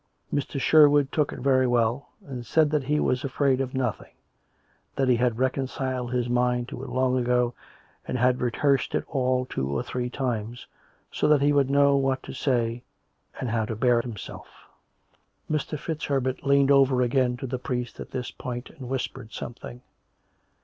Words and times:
Mr. 0.33 0.59
Sherwood 0.59 1.11
took 1.11 1.31
it 1.31 1.37
very 1.41 1.67
well, 1.67 2.09
and 2.25 2.43
said 2.43 2.71
that 2.71 2.85
he 2.85 2.99
was 2.99 3.23
afraid 3.23 3.61
of 3.61 3.75
nothing, 3.75 4.09
that 4.95 5.07
he 5.07 5.17
had 5.17 5.37
reconciled 5.37 6.11
his 6.11 6.27
mind 6.27 6.67
to 6.69 6.81
it 6.83 6.89
long 6.89 7.19
ago, 7.19 7.53
and 8.07 8.17
had 8.17 8.37
COME 8.39 8.45
RACK! 8.45 8.53
COME 8.53 8.57
ROPE! 8.57 8.63
105 8.63 8.63
rehearsed 8.63 8.95
it 8.95 9.05
all 9.15 9.45
two 9.45 9.69
or 9.69 9.83
three 9.83 10.09
times^ 10.09 10.65
so 11.11 11.27
that 11.27 11.43
he 11.43 11.53
would 11.53 11.69
know 11.69 11.95
what 11.97 12.23
to 12.23 12.33
say 12.33 12.81
and 13.39 13.51
how 13.51 13.63
to 13.63 13.75
bear 13.75 14.01
hims'elf." 14.01 14.47
Mr. 15.47 15.77
FitzHerbert 15.77 16.43
leaned 16.43 16.71
over 16.71 17.03
again 17.03 17.37
to 17.37 17.45
the 17.45 17.59
priest 17.59 17.99
at 17.99 18.09
this 18.09 18.31
point 18.31 18.71
and 18.71 18.89
whispered 18.89 19.31
something. 19.31 19.81